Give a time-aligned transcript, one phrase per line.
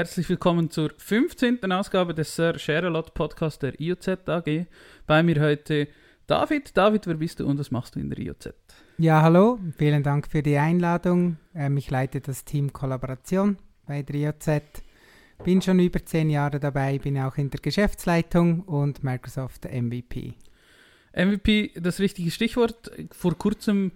[0.00, 1.70] Herzlich willkommen zur 15.
[1.70, 4.64] Ausgabe des Sir Share-a-Lot Podcast der IOZ AG.
[5.06, 5.88] Bei mir heute
[6.26, 6.74] David.
[6.74, 8.54] David, wer bist du und was machst du in der IOZ?
[8.96, 11.36] Ja, hallo, vielen Dank für die Einladung.
[11.54, 14.62] Ähm, ich leite das Team Kollaboration bei der IOZ.
[15.44, 20.32] Bin schon über zehn Jahre dabei, bin auch in der Geschäftsleitung und Microsoft MVP.
[21.14, 22.90] MVP, das richtige Stichwort.
[23.12, 23.92] Vor kurzem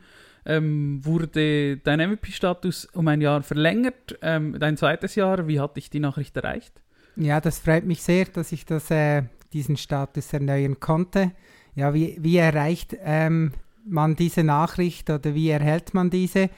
[0.47, 5.49] ähm, wurde dein MVP-Status um ein Jahr verlängert, ähm, dein zweites Jahr.
[5.49, 6.81] Wie hat dich die Nachricht erreicht?
[7.17, 9.23] Ja, das freut mich sehr, dass ich das, äh,
[9.53, 11.33] diesen Status erneuern konnte.
[11.75, 13.53] Ja, wie, wie erreicht ähm,
[13.87, 16.51] man diese Nachricht oder wie erhält man diese?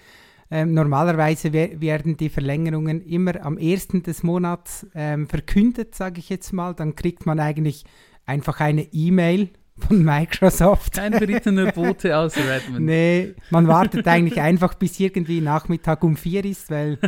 [0.51, 6.53] Ähm, normalerweise werden die Verlängerungen immer am ersten des Monats ähm, verkündet, sage ich jetzt
[6.53, 6.73] mal.
[6.75, 7.85] Dann kriegt man eigentlich
[8.27, 10.95] einfach eine E-Mail von Microsoft.
[10.95, 12.85] Kein berittener Bote aus Redmond.
[12.85, 16.99] Nee, man wartet eigentlich einfach bis irgendwie Nachmittag um vier ist, weil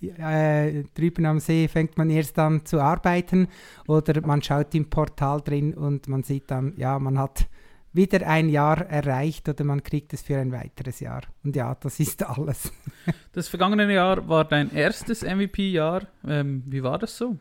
[0.00, 3.48] die, äh, drüben am See fängt man erst an zu arbeiten
[3.86, 7.46] oder man schaut im Portal drin und man sieht dann, ja, man hat
[7.92, 11.22] wieder ein Jahr erreicht oder man kriegt es für ein weiteres Jahr.
[11.44, 12.72] Und ja, das ist alles.
[13.32, 16.06] das vergangene Jahr war dein erstes MVP-Jahr.
[16.26, 17.36] Ähm, wie war das so?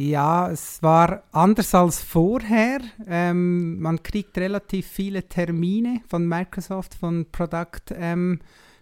[0.00, 2.78] Ja, es war anders als vorher.
[3.08, 8.38] Ähm, man kriegt relativ viele Termine von Microsoft, von Product ähm,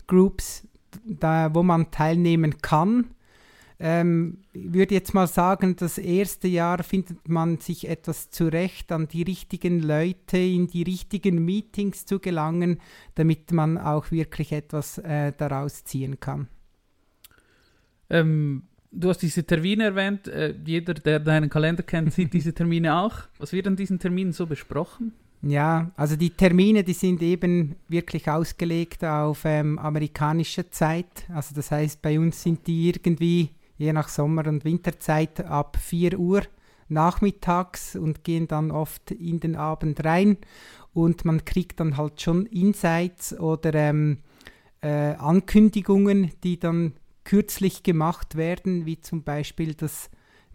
[0.07, 0.69] Groups,
[1.07, 3.07] da, wo man teilnehmen kann.
[3.81, 9.09] Ähm, ich würde jetzt mal sagen, das erste Jahr findet man sich etwas zurecht, an
[9.09, 12.79] die richtigen Leute in die richtigen Meetings zu gelangen,
[13.15, 16.49] damit man auch wirklich etwas äh, daraus ziehen kann.
[18.11, 20.29] Ähm, du hast diese Termine erwähnt.
[20.29, 23.15] Äh, jeder, der deinen Kalender kennt, sieht diese Termine auch.
[23.39, 25.13] Was wird an diesen Terminen so besprochen?
[25.43, 31.27] Ja, also die Termine, die sind eben wirklich ausgelegt auf ähm, amerikanische Zeit.
[31.33, 36.19] Also das heißt, bei uns sind die irgendwie je nach Sommer- und Winterzeit ab 4
[36.19, 36.43] Uhr
[36.89, 40.39] nachmittags und gehen dann oft in den Abend rein
[40.93, 44.19] und man kriegt dann halt schon Insights oder ähm,
[44.81, 46.95] äh, Ankündigungen, die dann
[47.27, 50.11] kürzlich gemacht werden, wie zum Beispiel das,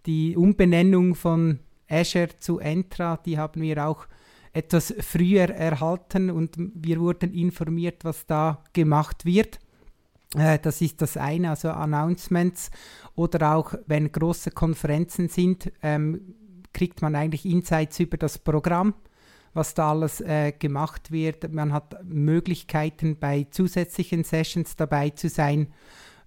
[0.06, 4.06] die Umbenennung von Azure zu Entra, die haben wir auch
[4.54, 9.60] etwas früher erhalten und wir wurden informiert, was da gemacht wird.
[10.34, 12.70] Äh, das ist das eine, also Announcements
[13.14, 16.34] oder auch wenn große Konferenzen sind, ähm,
[16.72, 18.94] kriegt man eigentlich Insights über das Programm,
[19.52, 21.52] was da alles äh, gemacht wird.
[21.52, 25.68] Man hat Möglichkeiten bei zusätzlichen Sessions dabei zu sein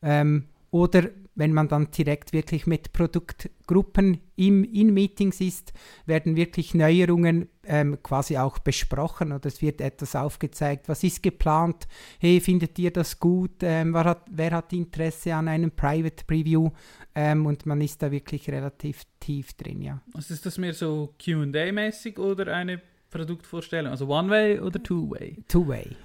[0.06, 5.74] ähm, oder wenn man dann direkt wirklich mit Produktgruppen im, in Meetings ist,
[6.06, 11.88] werden wirklich Neuerungen ähm, quasi auch besprochen oder es wird etwas aufgezeigt, was ist geplant,
[12.20, 16.70] hey, findet ihr das gut, ähm, wer, hat, wer hat Interesse an einem Private Preview
[17.14, 20.02] ähm, und man ist da wirklich relativ tief drin, ja.
[20.14, 25.44] Also ist das mehr so Q&A-mäßig oder eine Produktvorstellung, also One-Way oder Two-Way?
[25.48, 25.96] Two-Way.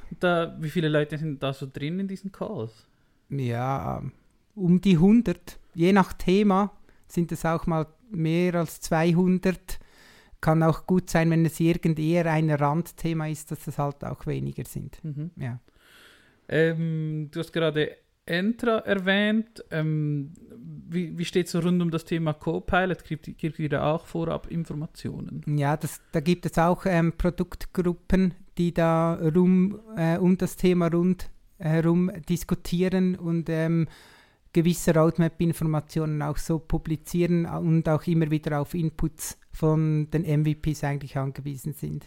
[0.61, 2.90] wie viele Leute sind da so drin in diesen Calls?
[3.31, 4.03] Ja,
[4.55, 5.59] um die 100.
[5.75, 6.73] Je nach Thema
[7.07, 9.79] sind es auch mal mehr als 200.
[10.41, 14.27] Kann auch gut sein, wenn es irgend eher ein Randthema ist, dass es halt auch
[14.27, 15.03] weniger sind.
[15.05, 15.31] Mhm.
[15.37, 15.61] Ja.
[16.49, 17.97] Ähm, du hast gerade
[18.27, 19.65] Entra erwähnt.
[19.71, 20.33] Ähm,
[20.89, 23.05] wie, wie steht es so rund um das Thema Copilot?
[23.05, 25.43] Gibt, gibt ihr da auch vorab Informationen?
[25.47, 30.89] Ja, das, da gibt es auch ähm, Produktgruppen, die da rum, äh, um das Thema
[30.89, 31.31] rund
[31.61, 33.87] herum diskutieren und ähm,
[34.53, 41.17] gewisse Roadmap-Informationen auch so publizieren und auch immer wieder auf Inputs von den MVPs eigentlich
[41.17, 42.07] angewiesen sind.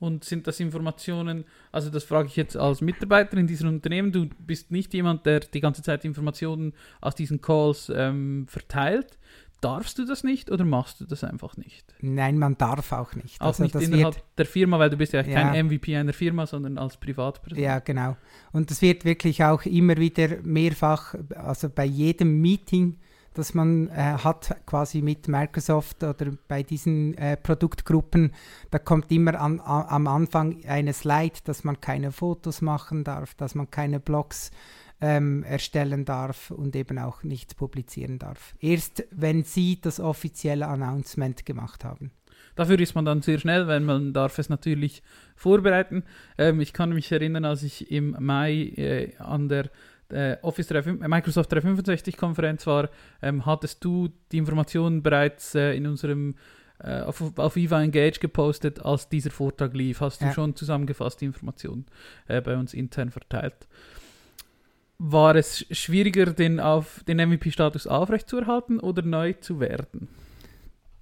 [0.00, 4.28] Und sind das Informationen, also das frage ich jetzt als Mitarbeiter in diesem Unternehmen, du
[4.38, 9.18] bist nicht jemand, der die ganze Zeit Informationen aus diesen Calls ähm, verteilt,
[9.64, 11.94] Darfst du das nicht oder machst du das einfach nicht?
[12.00, 13.40] Nein, man darf auch nicht.
[13.40, 16.12] Auch also nicht innerhalb wird, der Firma, weil du bist ja, ja kein MVP einer
[16.12, 17.58] Firma, sondern als Privatperson.
[17.58, 18.16] Ja, genau.
[18.52, 22.98] Und das wird wirklich auch immer wieder mehrfach, also bei jedem Meeting,
[23.32, 28.32] das man äh, hat, quasi mit Microsoft oder bei diesen äh, Produktgruppen,
[28.70, 33.34] da kommt immer an, a, am Anfang eine Slide, dass man keine Fotos machen darf,
[33.34, 34.50] dass man keine Blogs
[35.00, 38.54] ähm, erstellen darf und eben auch nichts publizieren darf.
[38.60, 42.10] Erst wenn sie das offizielle Announcement gemacht haben.
[42.54, 45.02] Dafür ist man dann sehr schnell, weil man darf es natürlich
[45.34, 46.04] vorbereiten.
[46.38, 49.70] Ähm, ich kann mich erinnern, als ich im Mai äh, an der
[50.10, 52.90] äh, Office 3, Microsoft 365 Konferenz war,
[53.22, 56.36] ähm, hattest du die Informationen bereits äh, in unserem
[56.78, 60.00] äh, auf, auf Viva Engage gepostet, als dieser Vortrag lief.
[60.00, 60.32] Hast du ja.
[60.32, 61.86] schon zusammengefasst die Informationen
[62.28, 63.66] äh, bei uns intern verteilt.
[64.98, 70.08] War es schwieriger, den, auf, den MVP-Status aufrechtzuerhalten oder neu zu werden?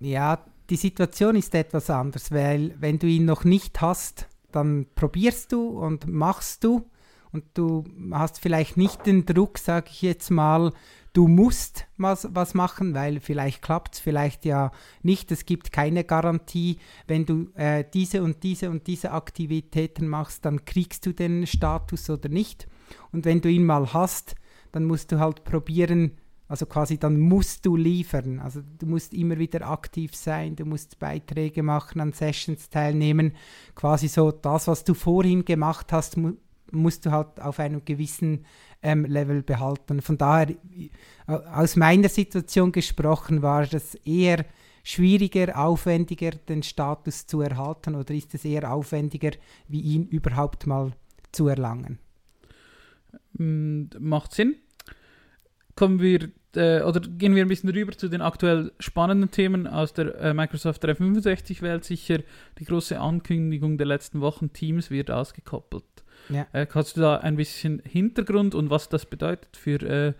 [0.01, 5.53] Ja, die Situation ist etwas anders, weil wenn du ihn noch nicht hast, dann probierst
[5.53, 6.89] du und machst du
[7.33, 10.73] und du hast vielleicht nicht den Druck, sage ich jetzt mal,
[11.13, 14.73] du musst was, was machen, weil vielleicht klappt es, vielleicht ja
[15.03, 15.31] nicht.
[15.31, 20.65] Es gibt keine Garantie, wenn du äh, diese und diese und diese Aktivitäten machst, dann
[20.65, 22.67] kriegst du den Status oder nicht.
[23.13, 24.35] Und wenn du ihn mal hast,
[24.73, 26.13] dann musst du halt probieren,
[26.49, 28.39] also quasi dann musst du liefern.
[28.39, 33.33] Also du musst immer wieder aktiv sein, du musst Beiträge machen, an Sessions teilnehmen.
[33.75, 36.33] Quasi so das, was du vorhin gemacht hast, mu
[36.75, 38.47] musst du halt auf einem gewissen
[38.83, 40.03] ähm, Level behalten.
[40.03, 40.91] Von daher, äh,
[41.27, 44.45] aus meiner Situation gesprochen, war das eher
[44.85, 49.31] schwieriger, aufwendiger, den Status zu erhalten oder ist es eher aufwendiger,
[49.69, 50.93] wie ihn überhaupt mal
[51.31, 51.99] zu erlangen?
[53.35, 54.57] Mm, macht Sinn.
[55.75, 59.95] Kommen wir äh, oder gehen wir ein bisschen rüber zu den aktuell spannenden Themen aus
[59.95, 61.85] der äh, Microsoft 365-Welt.
[61.85, 62.19] Sicher
[62.59, 65.85] die große Ankündigung der letzten Wochen, Teams wird ausgekoppelt.
[66.29, 66.47] Ja.
[66.53, 70.13] Äh, kannst du da ein bisschen Hintergrund und was das bedeutet für äh,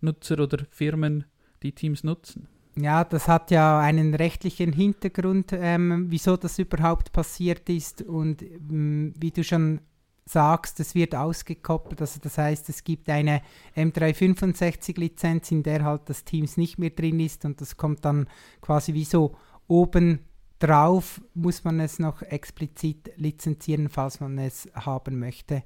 [0.00, 1.24] Nutzer oder Firmen,
[1.62, 2.48] die Teams nutzen?
[2.76, 9.14] Ja, das hat ja einen rechtlichen Hintergrund, ähm, wieso das überhaupt passiert ist und ähm,
[9.18, 9.80] wie du schon
[10.26, 12.00] sagst, es wird ausgekoppelt.
[12.00, 13.42] Also das heißt, es gibt eine
[13.76, 18.26] M365-Lizenz, in der halt das Teams nicht mehr drin ist und das kommt dann
[18.60, 19.36] quasi wie so
[19.68, 20.20] oben
[20.58, 25.62] drauf, muss man es noch explizit lizenzieren, falls man es haben möchte.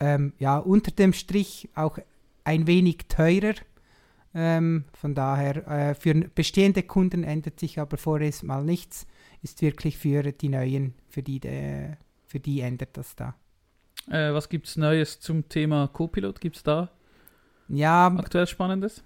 [0.00, 1.98] Ähm, ja, unter dem Strich auch
[2.44, 3.54] ein wenig teurer.
[4.34, 9.06] Ähm, von daher, äh, für bestehende Kunden ändert sich aber vorerst mal nichts.
[9.42, 11.96] Ist wirklich für die neuen, für die, äh,
[12.26, 13.34] für die ändert das da.
[14.10, 16.40] Äh, was gibt es Neues zum Thema Copilot?
[16.40, 16.90] Gibt es da
[17.68, 19.02] ja, aktuell Spannendes?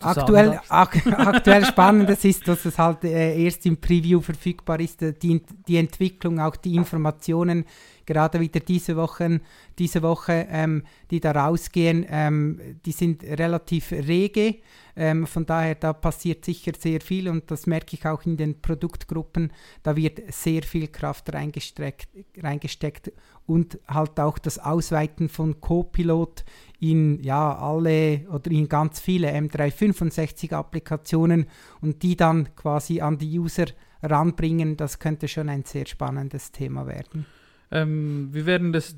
[0.00, 5.12] Aktuell, ak aktuell Spannendes ist, dass es halt äh, erst im Preview verfügbar ist, äh,
[5.12, 7.64] die, die Entwicklung, auch die Informationen,
[8.06, 9.40] gerade wieder diese Woche,
[9.78, 14.56] diese Woche ähm, die da rausgehen, ähm, die sind relativ rege.
[15.00, 18.60] Ähm, von daher, da passiert sicher sehr viel und das merke ich auch in den
[18.60, 19.52] Produktgruppen.
[19.84, 23.12] Da wird sehr viel Kraft reingesteckt, reingesteckt
[23.46, 26.44] und halt auch das Ausweiten von Copilot
[26.80, 31.46] in ja alle oder in ganz viele M365 Applikationen
[31.80, 33.66] und die dann quasi an die User
[34.02, 37.24] ranbringen, das könnte schon ein sehr spannendes Thema werden.
[37.70, 38.96] Ähm, wir werden das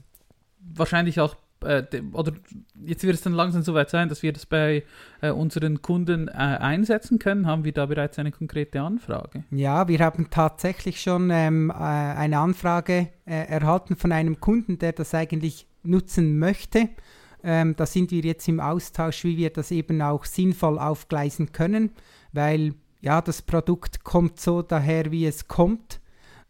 [0.61, 2.33] wahrscheinlich auch äh, oder
[2.85, 4.85] jetzt wird es dann langsam soweit sein, dass wir das bei
[5.21, 7.47] äh, unseren Kunden äh, einsetzen können.
[7.47, 9.45] Haben wir da bereits eine konkrete Anfrage?
[9.51, 14.93] Ja, wir haben tatsächlich schon ähm, äh, eine Anfrage äh, erhalten von einem Kunden, der
[14.93, 16.89] das eigentlich nutzen möchte.
[17.43, 21.91] Ähm, da sind wir jetzt im Austausch, wie wir das eben auch sinnvoll aufgleisen können,
[22.33, 26.01] weil ja, das Produkt kommt so daher, wie es kommt.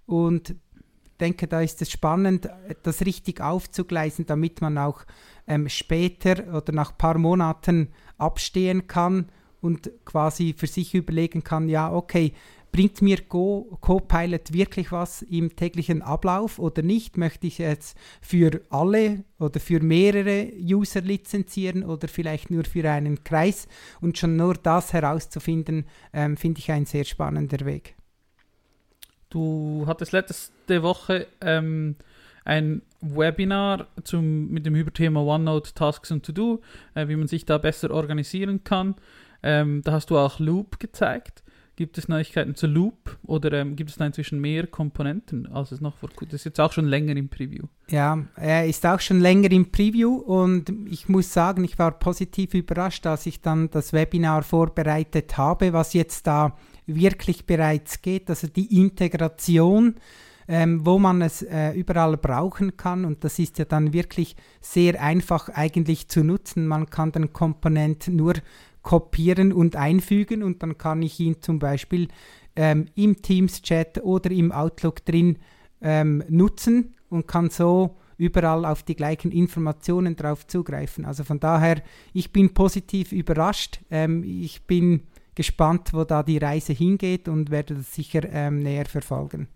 [0.06, 0.56] Und
[1.20, 2.48] denke, da ist es spannend,
[2.82, 5.04] das richtig aufzugleisen, damit man auch
[5.46, 7.88] ähm, später oder nach ein paar Monaten
[8.18, 9.26] abstehen kann
[9.60, 12.32] und quasi für sich überlegen kann, ja, okay,
[12.72, 17.16] bringt mir Copilot wirklich was im täglichen Ablauf oder nicht?
[17.16, 23.24] Möchte ich jetzt für alle oder für mehrere User lizenzieren oder vielleicht nur für einen
[23.24, 23.66] Kreis?
[24.00, 27.96] Und schon nur das herauszufinden, ähm, finde ich ein sehr spannender Weg.
[29.30, 31.96] Du hattest letzte Woche ähm,
[32.44, 36.60] ein Webinar zum, mit dem Überthema OneNote, Tasks und To-Do,
[36.94, 38.96] äh, wie man sich da besser organisieren kann.
[39.42, 41.42] Ähm, da hast du auch Loop gezeigt.
[41.76, 45.80] Gibt es Neuigkeiten zu Loop oder ähm, gibt es da inzwischen mehr Komponenten, als es
[45.80, 47.68] noch vor Das ist jetzt auch schon länger im Preview.
[47.88, 52.52] Ja, er ist auch schon länger im Preview und ich muss sagen, ich war positiv
[52.52, 56.54] überrascht, als ich dann das Webinar vorbereitet habe, was jetzt da
[56.94, 59.96] wirklich bereits geht, also die Integration,
[60.48, 65.00] ähm, wo man es äh, überall brauchen kann und das ist ja dann wirklich sehr
[65.00, 66.66] einfach eigentlich zu nutzen.
[66.66, 68.34] Man kann den Komponent nur
[68.82, 72.08] kopieren und einfügen und dann kann ich ihn zum Beispiel
[72.56, 75.38] ähm, im Teams-Chat oder im Outlook drin
[75.82, 81.06] ähm, nutzen und kann so überall auf die gleichen Informationen drauf zugreifen.
[81.06, 81.82] Also von daher,
[82.12, 83.80] ich bin positiv überrascht.
[83.90, 85.04] Ähm, ich bin
[85.34, 89.48] gespannt, wo da die Reise hingeht und werde das sicher ähm, näher verfolgen.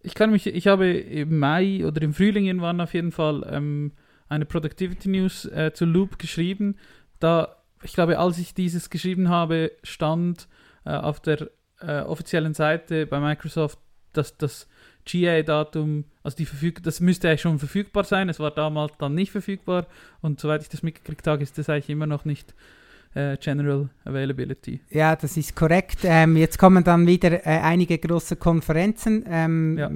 [0.00, 3.92] Ich kann mich, ich habe im Mai oder im Frühling irgendwann auf jeden Fall ähm,
[4.28, 6.76] eine Productivity News äh, zu Loop geschrieben.
[7.18, 10.48] Da, ich glaube, als ich dieses geschrieben habe, stand
[10.84, 11.50] äh, auf der
[11.80, 13.78] äh, offiziellen Seite bei Microsoft
[14.12, 14.68] dass das
[15.04, 18.28] GA-Datum, also die verfüg das müsste eigentlich schon verfügbar sein.
[18.28, 19.86] Es war damals dann nicht verfügbar
[20.20, 22.54] und soweit ich das mitgekriegt habe, ist das eigentlich immer noch nicht
[23.40, 24.80] General Availability.
[24.90, 26.00] Ja, das ist korrekt.
[26.04, 29.24] Ähm, jetzt kommen dann wieder äh, einige große Konferenzen.
[29.28, 29.90] Ähm, ja.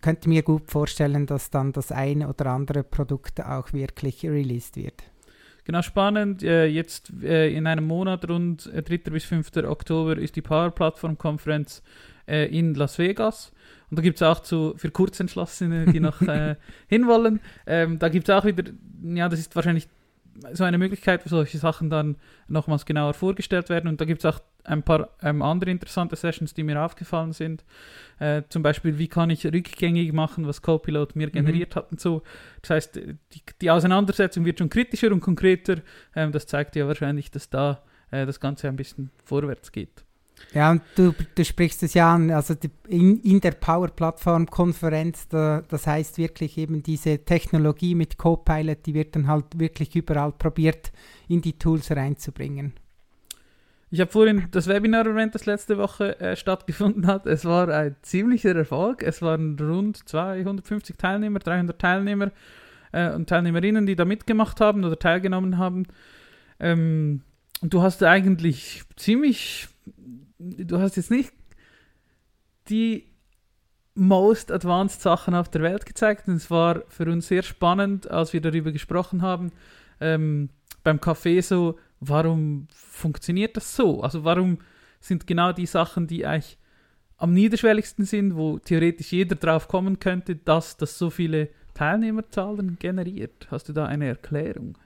[0.00, 5.02] Könnte mir gut vorstellen, dass dann das eine oder andere Produkt auch wirklich released wird.
[5.64, 6.42] Genau, spannend.
[6.42, 8.94] Äh, jetzt äh, in einem Monat, rund 3.
[8.94, 9.56] Äh, bis 5.
[9.64, 11.82] Oktober, ist die Power Platform Conference
[12.26, 13.52] äh, in Las Vegas.
[13.90, 16.56] Und da gibt es auch zu, für Kurzentschlossene, die noch äh,
[16.88, 18.64] hinwollen, ähm, da gibt es auch wieder,
[19.02, 19.88] ja, das ist wahrscheinlich
[20.52, 22.16] so eine Möglichkeit, wo solche Sachen dann
[22.48, 23.88] nochmals genauer vorgestellt werden.
[23.88, 27.64] Und da gibt es auch ein paar ähm, andere interessante Sessions, die mir aufgefallen sind.
[28.18, 31.32] Äh, zum Beispiel, wie kann ich rückgängig machen, was Copilot mir mhm.
[31.32, 32.22] generiert hat und so.
[32.62, 35.76] Das heißt, die, die Auseinandersetzung wird schon kritischer und konkreter.
[36.14, 40.04] Ähm, das zeigt ja wahrscheinlich, dass da äh, das Ganze ein bisschen vorwärts geht.
[40.52, 45.62] Ja, und du, du sprichst es ja an, also die, in, in der Power-Plattform-Konferenz, da,
[45.68, 50.90] das heißt wirklich eben diese Technologie mit Copilot, die wird dann halt wirklich überall probiert,
[51.28, 52.72] in die Tools reinzubringen.
[53.92, 57.26] Ich habe vorhin das Webinar erwähnt, das letzte Woche äh, stattgefunden hat.
[57.26, 59.02] Es war ein ziemlicher Erfolg.
[59.02, 62.30] Es waren rund 250 Teilnehmer, 300 Teilnehmer
[62.92, 65.86] äh, und Teilnehmerinnen, die da mitgemacht haben oder teilgenommen haben.
[66.60, 67.22] Ähm,
[67.62, 69.68] du hast eigentlich ziemlich
[70.40, 71.32] du hast jetzt nicht
[72.68, 73.06] die
[73.94, 76.28] most advanced Sachen auf der Welt gezeigt.
[76.28, 79.52] Und es war für uns sehr spannend, als wir darüber gesprochen haben,
[80.00, 80.48] ähm,
[80.82, 84.02] beim Café so, warum funktioniert das so?
[84.02, 84.58] Also warum
[85.00, 86.58] sind genau die Sachen, die eigentlich
[87.18, 93.48] am niederschwelligsten sind, wo theoretisch jeder drauf kommen könnte, dass das so viele Teilnehmerzahlen generiert?
[93.50, 94.78] Hast du da eine Erklärung?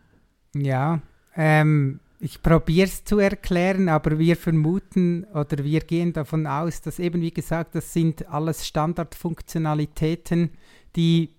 [0.56, 1.00] Ja,
[1.36, 6.98] ähm, ich probiere es zu erklären, aber wir vermuten oder wir gehen davon aus, dass
[6.98, 10.50] eben, wie gesagt, das sind alles Standardfunktionalitäten,
[10.96, 11.34] die,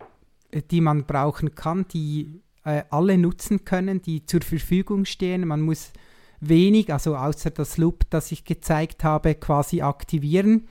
[0.72, 5.48] die man brauchen kann, die äh, alle nutzen können, die zur Verfügung stehen.
[5.48, 5.92] Man muss
[6.40, 10.68] wenig, also außer das Loop, das ich gezeigt habe, quasi aktivieren.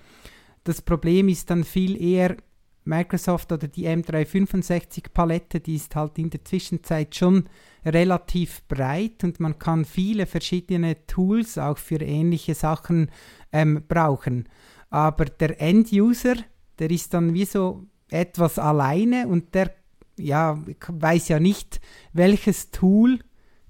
[0.65, 2.37] Das Problem ist dann viel eher,
[2.85, 7.49] Microsoft oder die M365-Palette, die ist halt in der Zwischenzeit schon
[7.85, 13.11] relativ breit und man kann viele verschiedene Tools auch für ähnliche Sachen
[13.53, 14.49] ähm, brauchen.
[14.91, 16.35] Aber der End-User,
[16.79, 19.75] der ist dann wie so etwas alleine und der
[20.19, 21.81] ja, weiß ja nicht,
[22.13, 23.19] welches Tool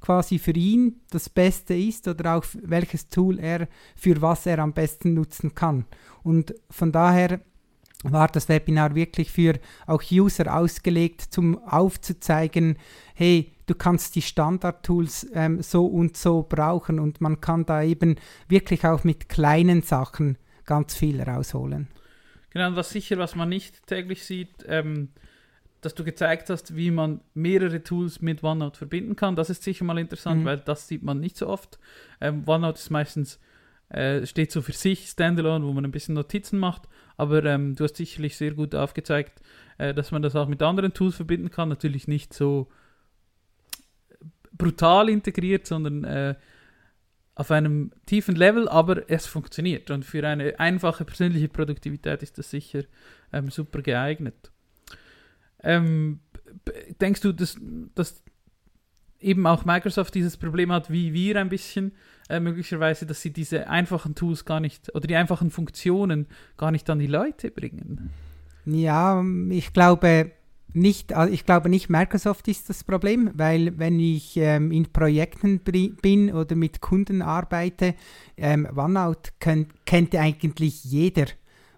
[0.01, 4.75] quasi für ihn das Beste ist oder auch welches Tool er für was er am
[4.75, 5.87] besten nutzen kann.
[6.23, 7.41] Und von daher
[8.05, 12.77] war das Webinar wirklich für auch User ausgelegt, um aufzuzeigen,
[13.15, 18.17] hey, du kannst die Standard-Tools ähm, so und so brauchen und man kann da eben
[18.49, 21.89] wirklich auch mit kleinen Sachen ganz viel rausholen.
[22.51, 25.09] Genau, und was sicher, was man nicht täglich sieht, ähm,
[25.81, 29.37] dass du gezeigt hast, wie man mehrere Tools mit OneNote verbinden kann.
[29.37, 30.45] Das ist sicher mal interessant, mhm.
[30.47, 31.79] weil das sieht man nicht so oft.
[32.21, 33.39] Ähm, OneNote ist meistens,
[33.89, 37.85] äh, steht so für sich, Standalone, wo man ein bisschen Notizen macht aber ähm, du
[37.85, 39.41] hast sicherlich sehr gut aufgezeigt,
[39.79, 41.69] äh, dass man das auch mit anderen Tools verbinden kann.
[41.69, 42.69] Natürlich nicht so
[44.53, 46.35] brutal integriert, sondern äh,
[47.35, 49.91] auf einem tiefen Level, aber es funktioniert.
[49.91, 52.85] Und für eine einfache persönliche Produktivität ist das sicher
[53.33, 54.53] ähm, super geeignet.
[55.63, 56.21] Ähm,
[57.01, 57.59] denkst du, dass,
[57.95, 58.23] dass
[59.25, 61.93] eben auch Microsoft dieses Problem hat, wie wir ein bisschen,
[62.29, 66.27] äh, möglicherweise, dass sie diese einfachen Tools gar nicht oder die einfachen Funktionen
[66.57, 68.11] gar nicht an die Leute bringen.
[68.67, 70.33] Ja, ich glaube
[70.75, 75.61] nicht, äh, ich glaube nicht Microsoft ist das Problem, weil wenn ich ähm, in Projekten
[75.61, 77.95] bin oder mit Kunden arbeite,
[78.37, 81.27] ähm, OneNote kennt, eigentlich jeder.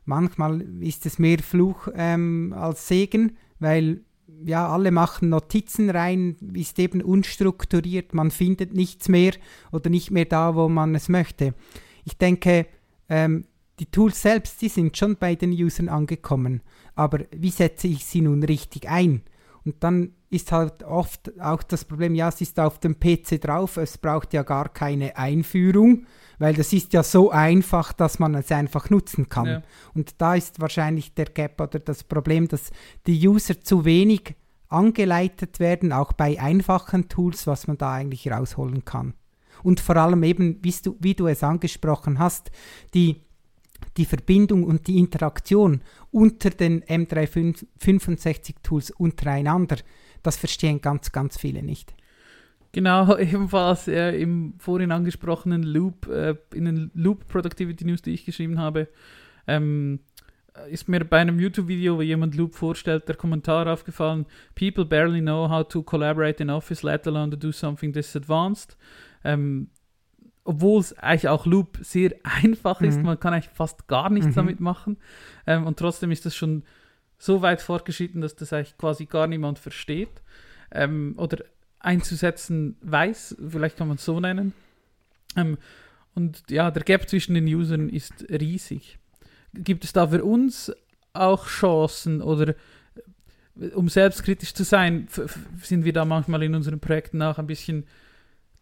[0.04, 4.05] Manchmal ist es mehr Fluch ähm, als Segen, weil
[4.44, 9.32] ja, alle machen Notizen rein, ist eben unstrukturiert, man findet nichts mehr
[9.72, 11.54] oder nicht mehr da, wo man es möchte.
[12.04, 12.66] Ich denke,
[13.08, 13.44] ähm,
[13.78, 16.62] die Tools selbst, die sind schon bei den Usern angekommen,
[16.94, 19.22] aber wie setze ich sie nun richtig ein?
[19.66, 23.76] Und dann ist halt oft auch das Problem, ja, es ist auf dem PC drauf,
[23.76, 26.06] es braucht ja gar keine Einführung,
[26.38, 29.46] weil das ist ja so einfach, dass man es einfach nutzen kann.
[29.46, 29.62] Ja.
[29.92, 32.70] Und da ist wahrscheinlich der Gap oder das Problem, dass
[33.08, 34.36] die User zu wenig
[34.68, 39.14] angeleitet werden, auch bei einfachen Tools, was man da eigentlich rausholen kann.
[39.64, 42.52] Und vor allem eben, wie du, wie du es angesprochen hast,
[42.94, 43.22] die,
[43.96, 49.76] die Verbindung und die Interaktion unter den M365-Tools untereinander,
[50.22, 51.94] das verstehen ganz, ganz viele nicht.
[52.72, 58.24] Genau, ebenfalls äh, im vorhin angesprochenen Loop, äh, in den Loop Productivity News, die ich
[58.24, 58.88] geschrieben habe,
[59.46, 60.00] ähm,
[60.70, 65.48] ist mir bei einem YouTube-Video, wo jemand Loop vorstellt, der Kommentar aufgefallen, People barely know
[65.48, 68.76] how to collaborate in Office, let alone to do something this advanced.
[69.24, 69.68] Ähm,
[70.46, 73.02] obwohl es eigentlich auch Loop sehr einfach ist, Mhm.
[73.04, 74.34] man kann eigentlich fast gar nichts Mhm.
[74.34, 74.96] damit machen.
[75.46, 76.62] Ähm, und trotzdem ist das schon
[77.18, 80.22] so weit fortgeschritten, dass das eigentlich quasi gar niemand versteht.
[80.72, 81.44] Ähm, oder
[81.80, 84.52] einzusetzen weiß, vielleicht kann man es so nennen.
[85.36, 85.56] Ähm,
[86.14, 88.98] und ja, der Gap zwischen den Usern ist riesig.
[89.54, 90.72] Gibt es da für uns
[91.12, 92.54] auch Chancen oder
[93.60, 95.08] äh, um selbstkritisch zu sein,
[95.62, 97.86] sind wir da manchmal in unseren Projekten auch ein bisschen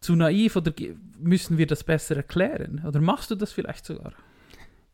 [0.05, 0.73] zu naiv oder
[1.19, 2.85] müssen wir das besser erklären?
[2.87, 4.13] Oder machst du das vielleicht sogar?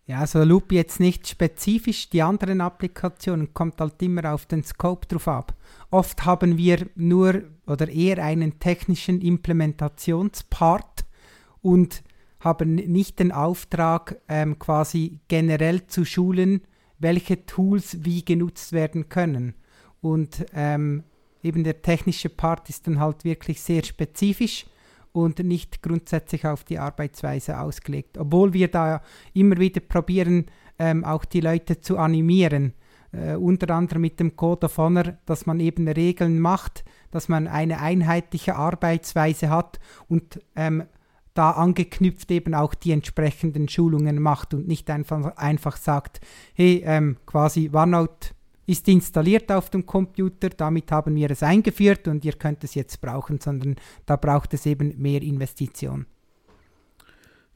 [0.07, 5.07] Ja, also Loop jetzt nicht spezifisch, die anderen Applikationen kommt halt immer auf den Scope
[5.07, 5.55] drauf ab.
[5.91, 11.05] Oft haben wir nur oder eher einen technischen Implementationspart
[11.61, 12.03] und
[12.41, 16.63] haben nicht den Auftrag, ähm, quasi generell zu schulen,
[16.99, 19.55] welche Tools wie genutzt werden können.
[20.01, 21.05] Und ähm,
[21.43, 24.67] eben der technische Part ist dann halt wirklich sehr spezifisch
[25.13, 28.19] und nicht grundsätzlich auf die Arbeitsweise ausgelegt.
[28.19, 29.03] Obwohl wir da
[29.35, 30.47] immer wieder probieren,
[30.79, 32.75] ähm, auch die Leute zu animieren.
[33.13, 37.49] Äh, unter anderem mit dem Code of Honor, dass man eben Regeln macht, dass man
[37.49, 40.85] eine einheitliche Arbeitsweise hat und ähm,
[41.35, 46.21] da angeknüpft eben auch die entsprechenden Schulungen macht und nicht einfach, einfach sagt,
[46.55, 48.31] hey, ähm, quasi OneNote
[48.71, 53.01] ist installiert auf dem Computer, damit haben wir es eingeführt und ihr könnt es jetzt
[53.01, 56.07] brauchen, sondern da braucht es eben mehr Investition.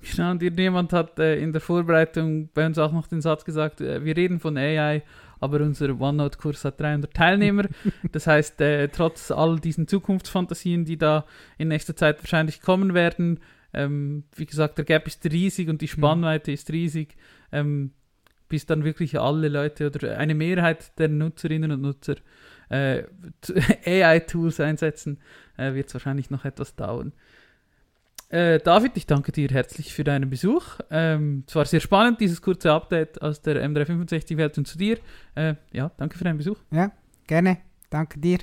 [0.02, 3.80] Genau, und jemand hat äh, in der Vorbereitung bei uns auch noch den Satz gesagt,
[3.80, 5.02] äh, wir reden von AI,
[5.40, 7.64] aber unser OneNote-Kurs hat 300 Teilnehmer.
[8.12, 11.24] das heißt, äh, trotz all diesen Zukunftsfantasien, die da
[11.56, 13.40] in nächster Zeit wahrscheinlich kommen werden,
[13.72, 17.16] ähm, wie gesagt, der Gap ist riesig und die Spannweite ist riesig,
[17.50, 17.92] ähm,
[18.54, 22.14] bis dann wirklich alle Leute oder eine Mehrheit der Nutzerinnen und Nutzer
[22.68, 23.02] äh,
[23.84, 25.18] AI-Tools einsetzen,
[25.56, 27.12] äh, wird es wahrscheinlich noch etwas dauern.
[28.28, 30.78] Äh, David, ich danke dir herzlich für deinen Besuch.
[30.88, 34.98] Ähm, es war sehr spannend, dieses kurze Update aus der M365-Welt und zu dir.
[35.34, 36.58] Äh, ja, danke für deinen Besuch.
[36.70, 36.92] Ja,
[37.26, 37.58] gerne.
[37.90, 38.38] Danke dir.